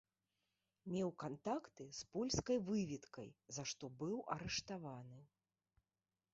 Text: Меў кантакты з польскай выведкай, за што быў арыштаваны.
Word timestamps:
Меў 0.93 1.09
кантакты 1.23 1.87
з 1.99 2.09
польскай 2.15 2.57
выведкай, 2.71 3.29
за 3.59 3.63
што 3.73 3.85
быў 4.03 4.17
арыштаваны. 4.37 5.19